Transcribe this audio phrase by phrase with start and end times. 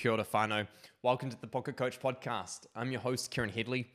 [0.00, 0.66] Kia ora whānau.
[1.02, 2.60] Welcome to the Pocket Coach Podcast.
[2.74, 3.86] I'm your host, Kieran Headley.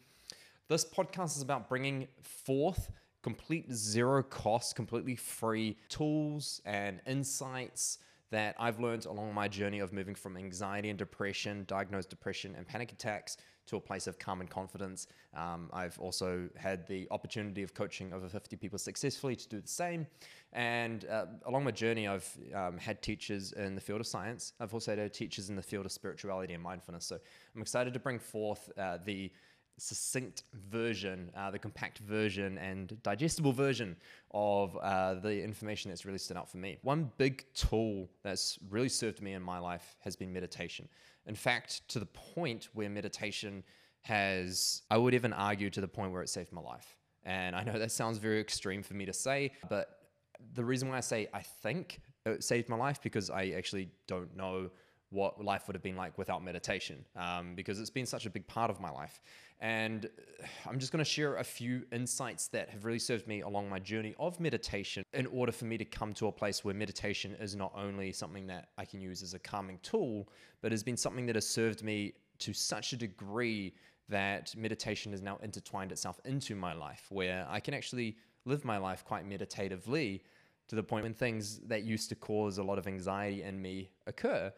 [0.70, 2.92] This podcast is about bringing forth
[3.24, 7.98] complete zero cost, completely free tools and insights
[8.36, 12.68] that I've learned along my journey of moving from anxiety and depression, diagnosed depression and
[12.68, 13.38] panic attacks,
[13.68, 15.08] to a place of calm and confidence.
[15.36, 19.68] Um, I've also had the opportunity of coaching over 50 people successfully to do the
[19.68, 20.06] same.
[20.54, 24.54] And uh, along my journey, I've um, had teachers in the field of science.
[24.60, 27.06] I've also had teachers in the field of spirituality and mindfulness.
[27.06, 27.20] So
[27.56, 29.32] I'm excited to bring forth uh, the
[29.78, 33.96] succinct version, uh, the compact version, and digestible version
[34.32, 36.78] of uh, the information that's really stood out for me.
[36.82, 40.88] One big tool that's really served me in my life has been meditation.
[41.26, 43.64] In fact, to the point where meditation
[44.02, 46.96] has, I would even argue, to the point where it saved my life.
[47.24, 50.00] And I know that sounds very extreme for me to say, but
[50.54, 54.36] the reason why I say I think it saved my life because I actually don't
[54.36, 54.70] know
[55.10, 58.46] what life would have been like without meditation um, because it's been such a big
[58.48, 59.22] part of my life.
[59.62, 60.10] And
[60.68, 63.80] I'm just going to share a few insights that have really served me along my
[63.80, 67.56] journey of meditation in order for me to come to a place where meditation is
[67.56, 70.28] not only something that I can use as a calming tool,
[70.62, 73.74] but has been something that has served me to such a degree
[74.10, 78.78] that meditation has now intertwined itself into my life where I can actually live my
[78.78, 80.22] life quite meditatively
[80.68, 83.90] to the point when things that used to cause a lot of anxiety in me
[84.06, 84.52] occur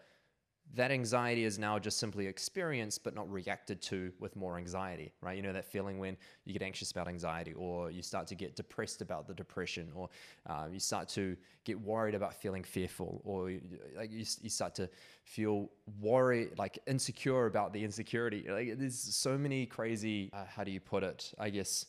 [0.75, 5.35] that anxiety is now just simply experienced but not reacted to with more anxiety, right?
[5.35, 8.55] You know, that feeling when you get anxious about anxiety or you start to get
[8.55, 10.09] depressed about the depression or
[10.45, 13.51] um, you start to get worried about feeling fearful or
[13.95, 14.89] like you, you start to
[15.23, 18.45] feel worried, like insecure about the insecurity.
[18.49, 21.33] Like there's so many crazy, uh, how do you put it?
[21.39, 21.85] I guess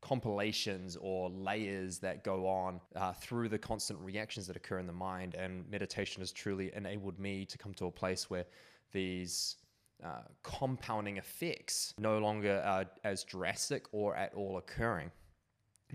[0.00, 4.92] compilations or layers that go on uh, through the constant reactions that occur in the
[4.92, 5.34] mind.
[5.34, 8.44] And meditation has truly enabled me to come to a place where
[8.92, 9.56] these
[10.04, 15.10] uh, compounding effects no longer are as drastic or at all occurring.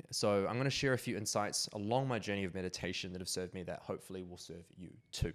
[0.10, 3.30] So, I'm going to share a few insights along my journey of meditation that have
[3.30, 5.34] served me that hopefully will serve you too.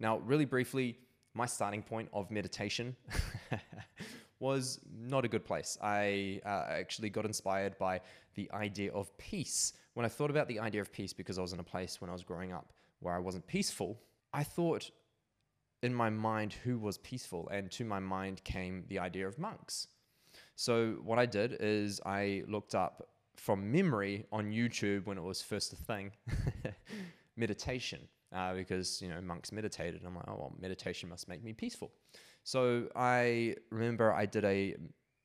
[0.00, 0.98] Now, really briefly,
[1.34, 2.96] my starting point of meditation
[4.42, 5.78] was not a good place.
[5.80, 8.00] I uh, actually got inspired by
[8.34, 9.72] the idea of peace.
[9.94, 12.10] When I thought about the idea of peace, because I was in a place when
[12.10, 14.00] I was growing up where I wasn't peaceful,
[14.34, 14.90] I thought
[15.82, 19.86] in my mind who was peaceful, and to my mind came the idea of monks.
[20.56, 25.40] So, what I did is I looked up from memory on YouTube when it was
[25.40, 26.10] first a thing
[27.36, 28.00] meditation.
[28.34, 30.00] Uh, because you know monks meditated.
[30.06, 31.92] I'm like, oh well, meditation must make me peaceful.
[32.44, 34.76] So I remember I did a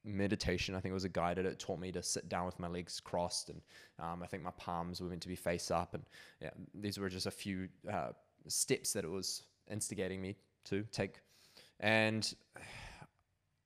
[0.03, 0.75] meditation.
[0.75, 1.45] I think it was a guided.
[1.45, 3.61] It taught me to sit down with my legs crossed, and
[3.99, 5.93] um, I think my palms were meant to be face up.
[5.93, 6.03] And
[6.41, 8.09] yeah, these were just a few uh,
[8.47, 10.35] steps that it was instigating me
[10.65, 11.21] to take.
[11.79, 12.33] And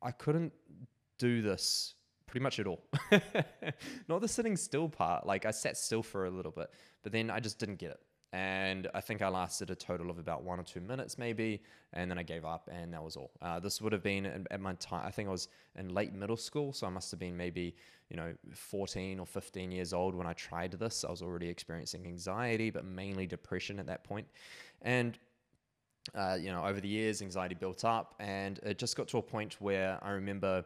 [0.01, 0.53] I couldn't
[1.17, 1.95] do this
[2.25, 2.81] pretty much at all.
[4.07, 5.25] Not the sitting still part.
[5.25, 6.71] Like I sat still for a little bit,
[7.03, 7.99] but then I just didn't get it
[8.33, 11.61] and I think I lasted a total of about one or two minutes, maybe,
[11.91, 13.31] and then I gave up, and that was all.
[13.41, 15.05] Uh, this would have been at my time.
[15.05, 17.75] I think I was in late middle school, so I must have been maybe
[18.09, 21.03] you know 14 or 15 years old when I tried this.
[21.03, 24.27] I was already experiencing anxiety, but mainly depression at that point.
[24.81, 25.17] and.
[26.15, 29.21] Uh, you know, over the years, anxiety built up, and it just got to a
[29.21, 30.65] point where I remember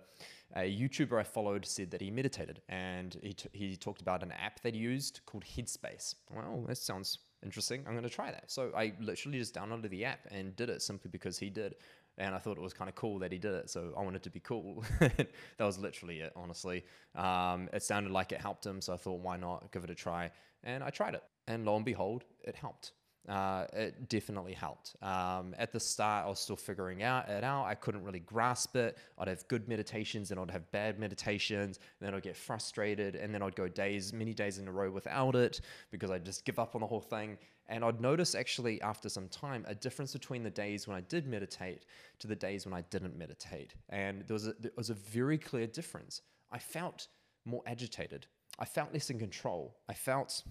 [0.55, 4.31] a YouTuber I followed said that he meditated, and he, t- he talked about an
[4.31, 6.15] app that he used called Headspace.
[6.33, 7.83] Well, that sounds interesting.
[7.87, 8.51] I'm going to try that.
[8.51, 11.75] So I literally just downloaded the app and did it simply because he did.
[12.17, 13.69] And I thought it was kind of cool that he did it.
[13.69, 14.83] So I wanted to be cool.
[14.99, 15.29] that
[15.59, 16.83] was literally it, honestly.
[17.13, 18.81] Um, it sounded like it helped him.
[18.81, 20.31] So I thought, why not give it a try?
[20.63, 21.23] And I tried it.
[21.47, 22.93] And lo and behold, it helped
[23.29, 24.95] uh, it definitely helped.
[25.01, 27.65] Um, at the start, I was still figuring out it out.
[27.65, 28.97] I couldn't really grasp it.
[29.17, 33.33] I'd have good meditations and I'd have bad meditations, and then I'd get frustrated, and
[33.33, 36.59] then I'd go days, many days in a row without it because I'd just give
[36.59, 37.37] up on the whole thing.
[37.67, 41.27] And I'd notice actually after some time a difference between the days when I did
[41.27, 41.85] meditate
[42.19, 43.73] to the days when I didn't meditate.
[43.89, 46.21] And there was a, there was a very clear difference.
[46.51, 47.07] I felt
[47.43, 48.27] more agitated.
[48.59, 49.75] I felt less in control.
[49.89, 50.43] I felt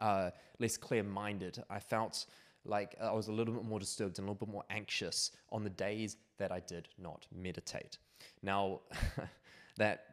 [0.00, 1.62] uh, less clear minded.
[1.70, 2.26] I felt
[2.64, 5.64] like I was a little bit more disturbed and a little bit more anxious on
[5.64, 7.98] the days that I did not meditate.
[8.42, 8.80] Now,
[9.76, 10.06] that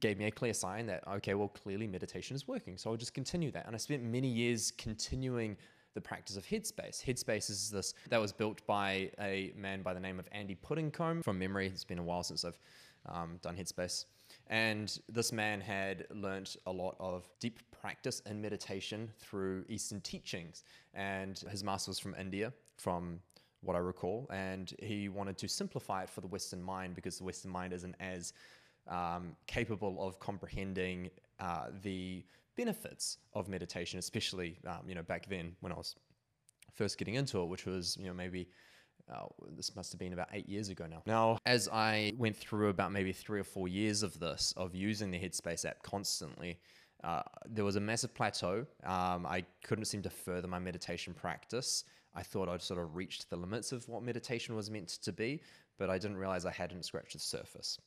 [0.00, 2.76] gave me a clear sign that, okay, well, clearly meditation is working.
[2.76, 3.66] So I'll just continue that.
[3.66, 5.56] And I spent many years continuing
[5.94, 7.02] the practice of Headspace.
[7.02, 11.22] Headspace is this that was built by a man by the name of Andy Puddicombe.
[11.22, 12.58] From memory, it's been a while since I've
[13.06, 14.04] um, done Headspace.
[14.48, 20.64] And this man had learnt a lot of deep practice and meditation through Eastern teachings.
[20.94, 23.20] And his master was from India, from
[23.62, 27.24] what I recall, and he wanted to simplify it for the Western mind because the
[27.24, 28.32] Western mind isn't as
[28.88, 31.10] um, capable of comprehending
[31.40, 32.24] uh, the
[32.56, 35.96] benefits of meditation, especially um, you know back then when I was
[36.72, 38.48] first getting into it, which was you know maybe
[39.12, 39.26] uh,
[39.56, 41.02] this must have been about eight years ago now.
[41.06, 45.10] Now, as I went through about maybe three or four years of this, of using
[45.10, 46.58] the Headspace app constantly,
[47.04, 48.66] uh, there was a massive plateau.
[48.84, 51.84] Um, I couldn't seem to further my meditation practice.
[52.14, 55.42] I thought I'd sort of reached the limits of what meditation was meant to be,
[55.78, 57.78] but I didn't realize I hadn't scratched the surface.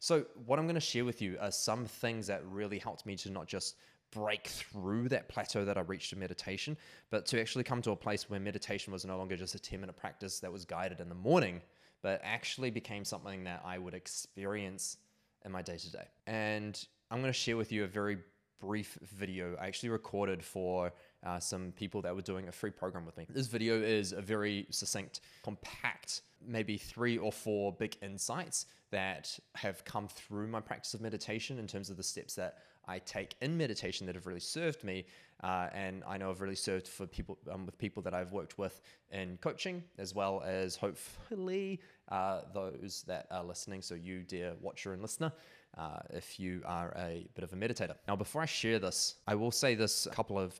[0.00, 3.16] So, what I'm going to share with you are some things that really helped me
[3.16, 3.76] to not just
[4.10, 6.76] break through that plateau that I reached in meditation,
[7.10, 9.80] but to actually come to a place where meditation was no longer just a 10
[9.80, 11.60] minute practice that was guided in the morning,
[12.02, 14.98] but actually became something that I would experience
[15.44, 16.04] in my day to day.
[16.26, 18.18] And I'm going to share with you a very
[18.60, 20.92] brief video I actually recorded for
[21.24, 23.26] uh, some people that were doing a free program with me.
[23.28, 29.84] This video is a very succinct, compact, maybe three or four big insights that have
[29.84, 32.58] come through my practice of meditation in terms of the steps that
[32.88, 35.06] I take in meditation that have really served me,
[35.42, 38.58] uh, and I know have really served for people um, with people that I've worked
[38.58, 38.80] with
[39.12, 41.80] in coaching, as well as hopefully
[42.10, 43.82] uh, those that are listening.
[43.82, 45.32] So you, dear watcher and listener,
[45.76, 47.94] uh, if you are a bit of a meditator.
[48.08, 50.58] Now, before I share this, I will say this a couple of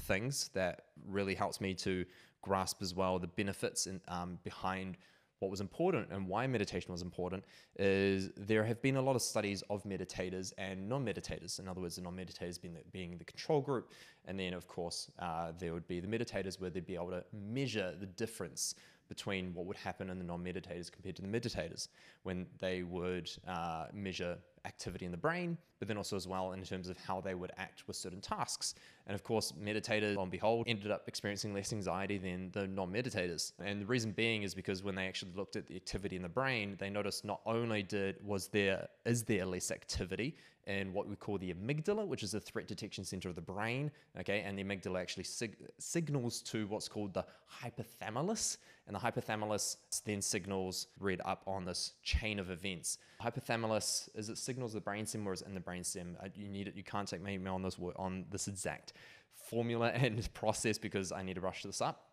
[0.00, 2.04] things that really helps me to
[2.42, 4.96] grasp as well the benefits in, um, behind
[5.40, 7.44] what was important and why meditation was important
[7.78, 11.58] is there have been a lot of studies of meditators and non-meditators.
[11.58, 13.92] In other words, the non-meditators being the, being the control group,
[14.26, 17.24] and then of course uh, there would be the meditators where they'd be able to
[17.32, 18.74] measure the difference
[19.08, 21.88] between what would happen in the non-meditators compared to the meditators
[22.24, 26.62] when they would uh, measure activity in the brain, but then also as well in
[26.62, 28.74] terms of how they would act with certain tasks.
[29.06, 33.52] And of course, meditators, on behold, ended up experiencing less anxiety than the non-meditators.
[33.58, 36.28] And the reason being is because when they actually looked at the activity in the
[36.28, 40.36] brain, they noticed not only did was there is there less activity
[40.66, 43.90] in what we call the amygdala, which is the threat detection center of the brain.
[44.18, 47.24] Okay, and the amygdala actually sig- signals to what's called the
[47.62, 52.98] hypothalamus, and the hypothalamus then signals read up on this chain of events.
[53.22, 56.14] Hypothalamus is it signals the brainstem is in the brainstem?
[56.22, 56.76] Uh, you need it.
[56.76, 58.92] You can't take me on this on this exact
[59.34, 62.10] formula and process because I need to rush this up.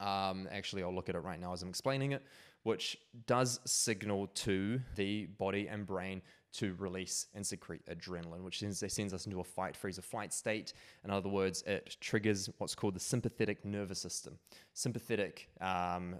[0.00, 2.22] Um, actually, I'll look at it right now as I'm explaining it,
[2.62, 2.96] which
[3.26, 6.22] does signal to the body and brain
[6.52, 10.32] to release and secrete adrenaline, which sends, sends us into a fight, freeze, or flight
[10.32, 10.74] state.
[11.04, 14.38] In other words, it triggers what's called the sympathetic nervous system.
[14.74, 16.16] Sympathetic um,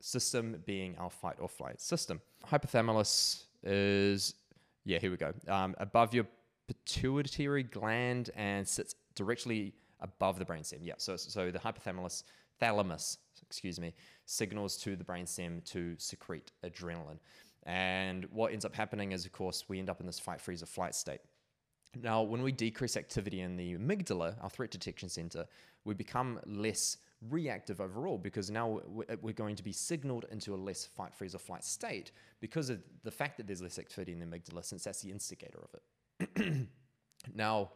[0.00, 2.20] system being our fight or flight system.
[2.46, 4.34] Hypothalamus is,
[4.84, 6.26] yeah, here we go, um, above your
[6.66, 10.78] pituitary gland and sits directly above the brainstem.
[10.82, 12.24] Yeah, so, so the hypothalamus,
[12.60, 13.94] thalamus, excuse me,
[14.26, 17.18] signals to the brainstem to secrete adrenaline.
[17.64, 20.62] And what ends up happening is, of course, we end up in this fight, freeze,
[20.62, 21.20] or flight state.
[22.00, 25.44] Now, when we decrease activity in the amygdala, our threat detection center,
[25.84, 26.96] we become less
[27.30, 28.80] reactive overall because now
[29.20, 32.82] we're going to be signaled into a less fight, freeze, or flight state because of
[33.04, 36.66] the fact that there's less activity in the amygdala, since that's the instigator of it.
[37.34, 37.70] now,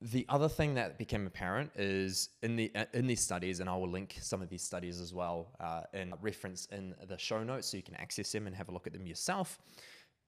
[0.00, 3.76] the other thing that became apparent is in the uh, in these studies, and I
[3.76, 7.68] will link some of these studies as well uh, in reference in the show notes,
[7.68, 9.58] so you can access them and have a look at them yourself.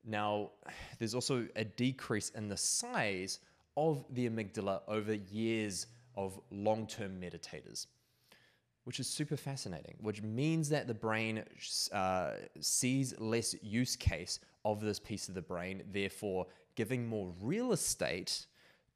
[0.04, 0.52] Now,
[0.98, 3.40] there's also a decrease in the size
[3.76, 7.86] of the amygdala over years of long-term meditators,
[8.86, 9.96] which is super fascinating.
[10.00, 11.42] Which means that the brain
[11.90, 17.72] uh, sees less use case of this piece of the brain, therefore giving more real
[17.72, 18.46] estate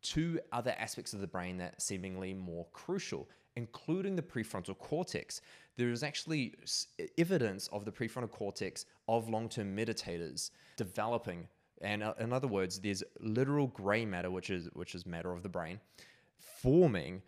[0.02, 5.40] to other aspects of the brain that seemingly more crucial, including the prefrontal cortex.
[5.76, 6.54] There is actually
[7.18, 11.48] evidence of the prefrontal cortex of long term meditators developing.
[11.82, 15.42] And uh, in other words, there's literal gray matter, which is, which is matter of
[15.42, 15.80] the brain,
[16.38, 17.22] forming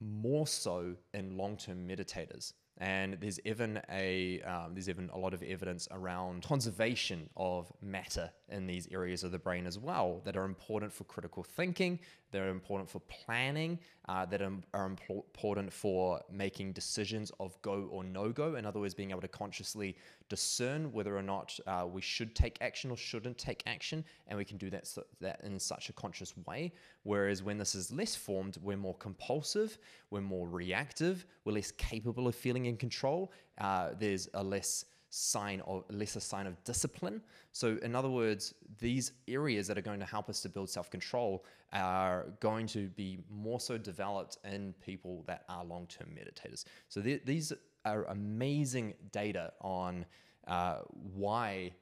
[0.00, 2.52] more so in long term meditators.
[2.80, 8.30] And there's even a um, there's even a lot of evidence around conservation of matter
[8.48, 11.98] in these areas of the brain as well that are important for critical thinking,
[12.30, 18.04] that are important for planning, uh, that are important for making decisions of go or
[18.04, 18.56] no go.
[18.56, 19.96] In other words, being able to consciously
[20.28, 24.44] discern whether or not uh, we should take action or shouldn't take action, and we
[24.44, 26.72] can do that, so, that in such a conscious way.
[27.04, 29.78] Whereas when this is less formed, we're more compulsive,
[30.10, 33.32] we're more reactive, we're less capable of feeling in control.
[33.58, 37.22] Uh, there's a less sign of lesser sign of discipline.
[37.52, 41.44] So in other words, these areas that are going to help us to build self-control
[41.72, 46.64] are going to be more so developed in people that are long-term meditators.
[46.88, 47.52] So th- these
[47.84, 50.04] are amazing data on
[50.46, 50.80] uh,
[51.14, 51.72] why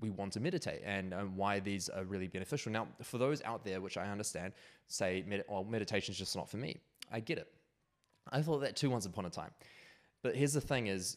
[0.00, 2.72] we want to meditate and um, why these are really beneficial.
[2.72, 4.52] Now, for those out there, which I understand,
[4.88, 6.78] say, med- well, meditation is just not for me.
[7.10, 7.48] I get it.
[8.30, 9.50] I thought that too once upon a time.
[10.22, 11.16] But here's the thing is,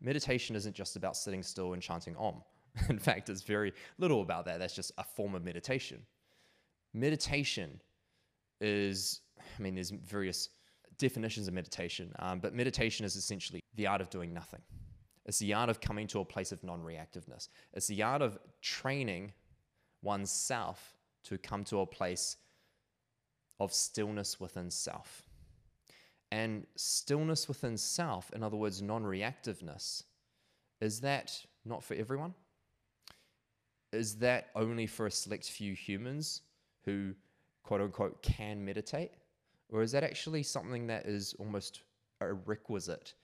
[0.00, 2.42] meditation isn't just about sitting still and chanting Om.
[2.88, 4.58] In fact, it's very little about that.
[4.58, 6.02] That's just a form of meditation.
[6.94, 7.80] Meditation
[8.60, 10.50] is, I mean, there's various
[10.98, 14.60] definitions of meditation, um, but meditation is essentially the art of doing nothing.
[15.26, 17.48] It's the art of coming to a place of non reactiveness.
[17.74, 19.32] It's the art of training
[20.02, 22.36] oneself to come to a place
[23.60, 25.27] of stillness within self.
[26.30, 30.04] And stillness within self, in other words, non reactiveness,
[30.80, 32.34] is that not for everyone?
[33.92, 36.42] Is that only for a select few humans
[36.84, 37.14] who,
[37.62, 39.12] quote unquote, can meditate?
[39.70, 41.82] Or is that actually something that is almost
[42.20, 43.14] a requisite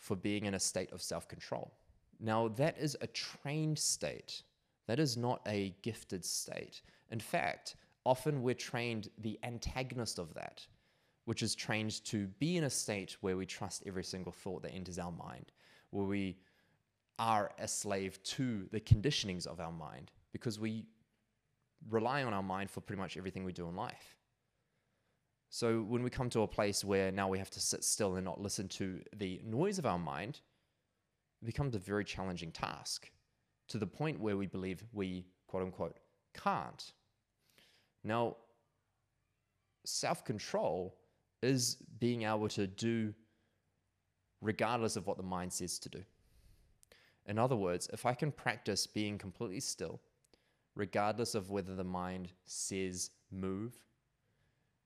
[0.00, 1.72] for being in a state of self control.
[2.18, 4.42] Now, that is a trained state.
[4.86, 6.82] That is not a gifted state.
[7.10, 10.66] In fact, often we're trained the antagonist of that,
[11.30, 14.74] which is trained to be in a state where we trust every single thought that
[14.74, 15.52] enters our mind,
[15.90, 16.36] where we
[17.20, 20.86] are a slave to the conditionings of our mind because we
[21.88, 24.16] rely on our mind for pretty much everything we do in life.
[25.50, 28.24] So when we come to a place where now we have to sit still and
[28.24, 30.40] not listen to the noise of our mind,
[31.42, 33.08] it becomes a very challenging task
[33.68, 36.00] to the point where we believe we, quote unquote,
[36.34, 36.90] can't.
[38.02, 38.34] Now,
[39.84, 40.96] self control
[41.42, 43.14] is being able to do
[44.40, 46.02] regardless of what the mind says to do.
[47.26, 50.00] In other words, if I can practice being completely still,
[50.74, 53.78] regardless of whether the mind says move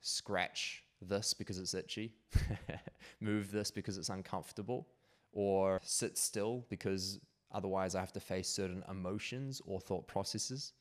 [0.04, 2.12] scratch this because it's itchy,
[3.20, 4.86] move this because it's uncomfortable,
[5.32, 7.18] or sit still because
[7.52, 10.72] otherwise I have to face certain emotions or thought processes.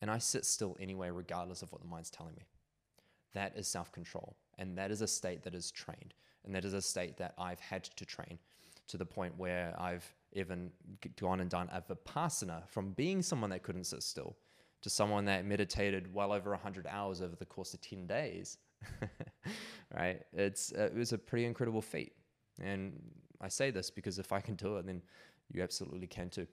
[0.00, 2.44] And I sit still anyway, regardless of what the mind's telling me.
[3.34, 4.36] That is self control.
[4.58, 6.14] And that is a state that is trained.
[6.44, 8.38] And that is a state that I've had to train
[8.88, 10.70] to the point where I've even
[11.18, 14.36] gone and done a vipassana from being someone that couldn't sit still
[14.82, 18.58] to someone that meditated well over 100 hours over the course of 10 days,
[19.96, 20.22] right?
[20.32, 22.12] It's, it was a pretty incredible feat.
[22.62, 22.92] And
[23.40, 25.02] I say this because if I can do it, then
[25.52, 26.46] you absolutely can too.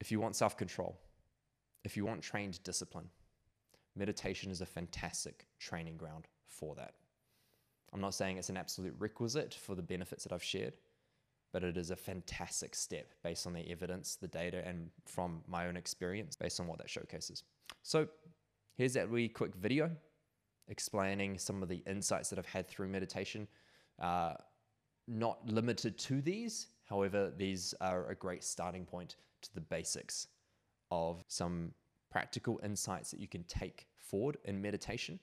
[0.00, 0.98] If you want self control,
[1.84, 3.08] if you want trained discipline,
[3.96, 6.94] meditation is a fantastic training ground for that.
[7.92, 10.74] I'm not saying it's an absolute requisite for the benefits that I've shared,
[11.52, 15.66] but it is a fantastic step based on the evidence, the data, and from my
[15.66, 17.42] own experience based on what that showcases.
[17.82, 18.08] So
[18.76, 19.90] here's that wee quick video
[20.68, 23.46] explaining some of the insights that I've had through meditation.
[24.00, 24.34] Uh,
[25.08, 30.26] not limited to these, however, these are a great starting point to the basics
[30.90, 31.72] of some
[32.16, 35.20] practical insights that you can take forward in meditation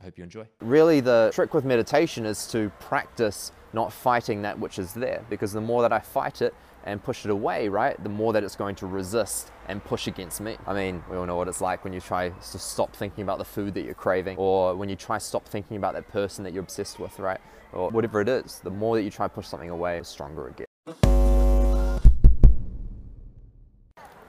[0.00, 0.46] I hope you enjoy.
[0.60, 5.52] Really, the trick with meditation is to practice not fighting that which is there, because
[5.52, 8.56] the more that I fight it and push it away, right, the more that it's
[8.56, 10.56] going to resist and push against me.
[10.66, 13.38] I mean, we all know what it's like when you try to stop thinking about
[13.38, 16.42] the food that you're craving, or when you try to stop thinking about that person
[16.44, 17.40] that you're obsessed with, right,
[17.72, 18.60] or whatever it is.
[18.64, 21.21] The more that you try to push something away, the stronger it gets.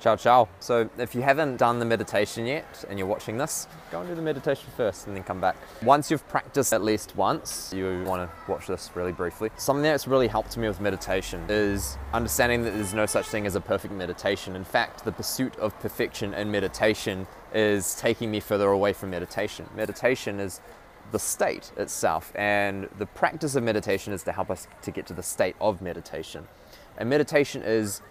[0.03, 0.50] Ciao, ciao.
[0.60, 4.15] So if you haven't done the meditation yet and you're watching this, go and do
[4.15, 5.55] the meditation first and then come back.
[5.81, 9.50] Once you've practiced at least once, you want to watch this really briefly.
[9.55, 13.55] Something that's really helped me with meditation is understanding that there's no such thing as
[13.55, 14.57] a perfect meditation.
[14.57, 19.69] In fact, the pursuit of perfection in meditation is taking me further away from meditation.
[19.74, 20.60] Meditation is
[21.13, 25.13] the state itself, and the practice of meditation is to help us to get to
[25.13, 26.45] the state of meditation.
[26.98, 28.01] And meditation is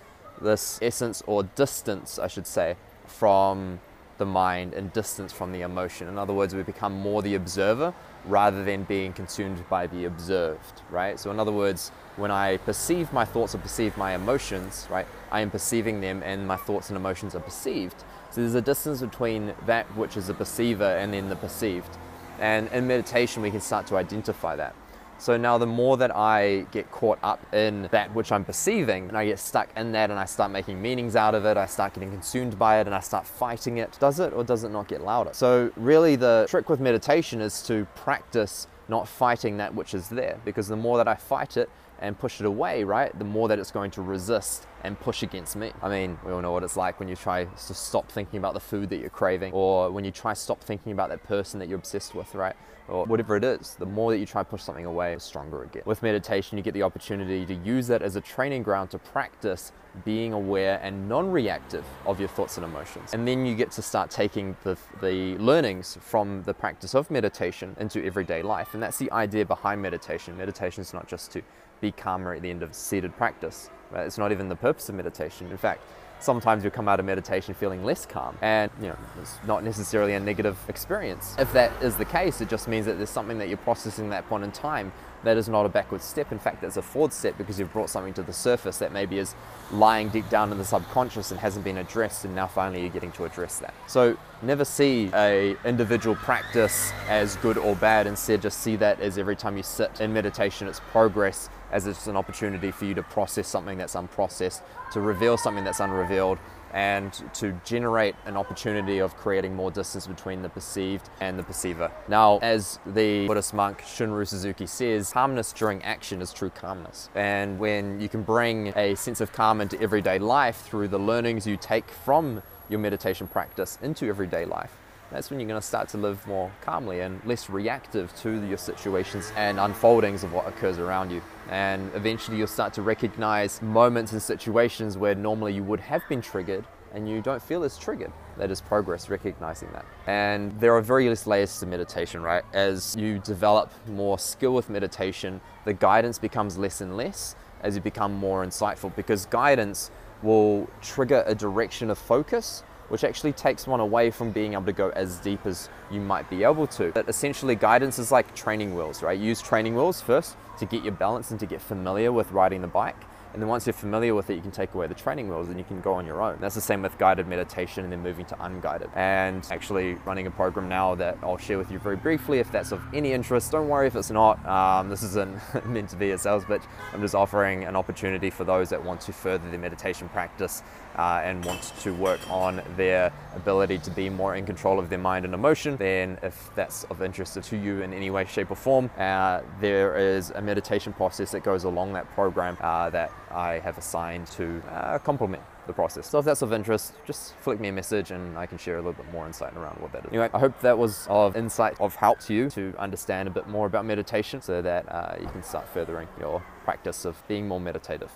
[0.40, 3.80] this essence or distance, I should say, from
[4.18, 6.06] the mind and distance from the emotion.
[6.08, 7.92] In other words, we become more the observer
[8.24, 11.18] rather than being consumed by the observed, right?
[11.18, 15.40] So, in other words, when I perceive my thoughts or perceive my emotions, right, I
[15.40, 18.04] am perceiving them and my thoughts and emotions are perceived.
[18.30, 21.96] So, there's a distance between that which is a perceiver and then the perceived.
[22.38, 24.74] And in meditation, we can start to identify that.
[25.18, 29.16] So now the more that I get caught up in that which I'm perceiving, and
[29.16, 31.94] I get stuck in that and I start making meanings out of it, I start
[31.94, 34.88] getting consumed by it and I start fighting it, does it or does it not
[34.88, 35.30] get louder?
[35.32, 40.40] So really the trick with meditation is to practice not fighting that which is there
[40.44, 43.60] because the more that I fight it and push it away, right, the more that
[43.60, 45.72] it's going to resist and push against me.
[45.80, 48.54] I mean, we all know what it's like when you try to stop thinking about
[48.54, 51.60] the food that you're craving, or when you try to stop thinking about that person
[51.60, 52.56] that you're obsessed with, right?
[52.92, 55.64] Or whatever it is, the more that you try to push something away, the stronger
[55.64, 55.86] it gets.
[55.86, 59.72] With meditation, you get the opportunity to use that as a training ground to practice
[60.04, 63.14] being aware and non-reactive of your thoughts and emotions.
[63.14, 67.74] And then you get to start taking the, the learnings from the practice of meditation
[67.80, 68.74] into everyday life.
[68.74, 70.36] And that's the idea behind meditation.
[70.36, 71.42] Meditation is not just to
[71.80, 73.70] be calmer at the end of seated practice.
[73.90, 74.06] Right?
[74.06, 75.50] It's not even the purpose of meditation.
[75.50, 75.80] In fact,
[76.22, 80.14] sometimes you'll come out of meditation feeling less calm and you know it's not necessarily
[80.14, 83.48] a negative experience if that is the case it just means that there's something that
[83.48, 84.92] you're processing at that point in time
[85.24, 86.32] that is not a backward step.
[86.32, 89.18] In fact, it's a forward step because you've brought something to the surface that maybe
[89.18, 89.34] is
[89.70, 93.12] lying deep down in the subconscious and hasn't been addressed, and now finally you're getting
[93.12, 93.74] to address that.
[93.86, 98.06] So never see a individual practice as good or bad.
[98.06, 102.06] Instead, just see that as every time you sit in meditation, it's progress, as it's
[102.06, 104.60] an opportunity for you to process something that's unprocessed,
[104.92, 106.38] to reveal something that's unrevealed,
[106.72, 111.90] and to generate an opportunity of creating more distance between the perceived and the perceiver.
[112.08, 117.10] Now, as the Buddhist monk Shunryu Suzuki says, calmness during action is true calmness.
[117.14, 121.46] And when you can bring a sense of calm into everyday life through the learnings
[121.46, 124.72] you take from your meditation practice into everyday life,
[125.10, 128.56] that's when you're going to start to live more calmly and less reactive to your
[128.56, 131.20] situations and unfoldings of what occurs around you.
[131.48, 136.20] And eventually you'll start to recognize moments and situations where normally you would have been
[136.20, 138.12] triggered and you don't feel as triggered.
[138.36, 139.84] That is progress, recognizing that.
[140.06, 142.44] And there are various layers to meditation, right?
[142.52, 147.82] As you develop more skill with meditation, the guidance becomes less and less as you
[147.82, 149.90] become more insightful because guidance
[150.22, 154.72] will trigger a direction of focus which actually takes one away from being able to
[154.72, 156.92] go as deep as you might be able to.
[156.92, 159.18] But essentially, guidance is like training wheels, right?
[159.18, 162.68] Use training wheels first to get your balance and to get familiar with riding the
[162.68, 163.04] bike.
[163.32, 165.58] And then once you're familiar with it, you can take away the training wheels and
[165.58, 166.38] you can go on your own.
[166.40, 168.90] That's the same with guided meditation and then moving to unguided.
[168.94, 172.72] And actually running a program now that I'll share with you very briefly if that's
[172.72, 173.50] of any interest.
[173.52, 174.44] Don't worry if it's not.
[174.46, 176.62] Um, this isn't meant to be a sales pitch.
[176.92, 180.62] I'm just offering an opportunity for those that want to further their meditation practice
[180.96, 184.98] uh, and want to work on their ability to be more in control of their
[184.98, 188.56] mind and emotion, then if that's of interest to you in any way, shape, or
[188.56, 193.58] form, uh, there is a meditation process that goes along that program uh, that I
[193.60, 196.08] have assigned to uh, complement the process.
[196.08, 198.78] So if that's of interest, just flick me a message and I can share a
[198.78, 200.08] little bit more insight around what that is.
[200.10, 203.48] Anyway, I hope that was of insight, of help to you to understand a bit
[203.48, 207.60] more about meditation so that uh, you can start furthering your practice of being more
[207.60, 208.10] meditative.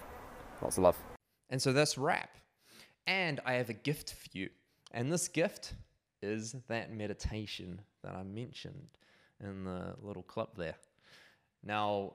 [0.62, 0.96] Lots of love.
[1.50, 2.30] And so that's wrap.
[3.06, 4.50] And I have a gift for you.
[4.92, 5.74] And this gift
[6.22, 8.88] is that meditation that I mentioned
[9.42, 10.74] in the little clip there.
[11.62, 12.14] Now,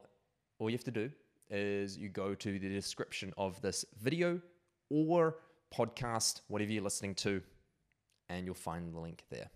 [0.60, 1.12] all you have to do
[1.52, 4.42] is you go to the description of this video
[4.90, 5.36] or
[5.76, 7.42] podcast, whatever you're listening to,
[8.30, 9.50] and you'll find the link there.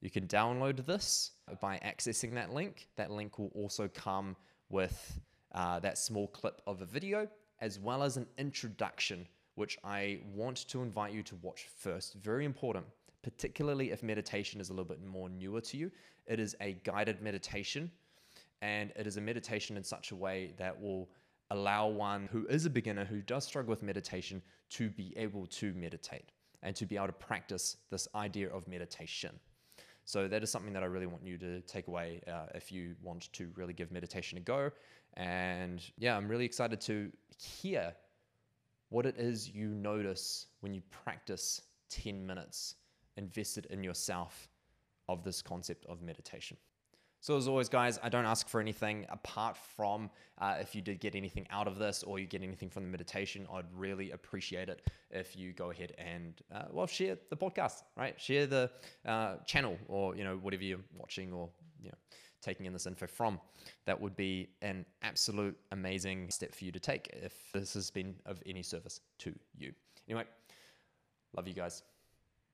[0.00, 2.88] You can download this by accessing that link.
[2.96, 4.36] That link will also come
[4.68, 5.20] with
[5.52, 7.28] uh, that small clip of a video
[7.60, 12.14] as well as an introduction, which I want to invite you to watch first.
[12.14, 12.86] Very important,
[13.22, 15.90] particularly if meditation is a little bit more newer to you.
[16.26, 17.90] It is a guided meditation
[18.62, 21.08] and it is a meditation in such a way that will
[21.50, 25.72] allow one who is a beginner, who does struggle with meditation, to be able to
[25.74, 29.38] meditate and to be able to practice this idea of meditation.
[30.04, 32.96] So that is something that I really want you to take away uh, if you
[33.02, 34.70] want to really give meditation a go.
[35.14, 37.94] And yeah, I'm really excited to hear
[38.88, 42.76] what it is you notice when you practice 10 minutes
[43.16, 44.48] invested in yourself
[45.08, 46.56] of this concept of meditation.
[47.20, 51.00] So, as always, guys, I don't ask for anything apart from uh, if you did
[51.00, 53.46] get anything out of this or you get anything from the meditation.
[53.52, 58.18] I'd really appreciate it if you go ahead and, uh, well, share the podcast, right?
[58.20, 58.70] Share the
[59.04, 61.48] uh, channel or, you know, whatever you're watching or,
[61.82, 61.98] you know,
[62.40, 63.40] taking in this info from.
[63.86, 68.14] That would be an absolute amazing step for you to take if this has been
[68.26, 69.72] of any service to you.
[70.08, 70.24] Anyway,
[71.36, 71.82] love you guys.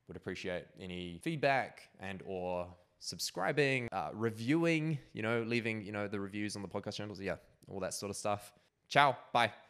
[0.08, 2.66] Would appreciate any feedback and or
[3.04, 7.20] subscribing, uh, reviewing, you know, leaving, you know, the reviews on the podcast channels.
[7.20, 7.36] Yeah,
[7.68, 8.52] all that sort of stuff.
[8.88, 9.16] Ciao.
[9.32, 9.63] Bye.